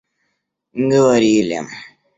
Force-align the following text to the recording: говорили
говорили 0.81 1.59